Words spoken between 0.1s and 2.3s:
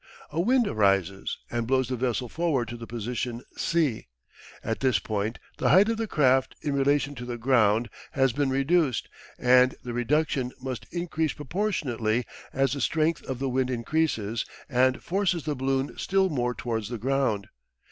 A wind arises and blows the vessel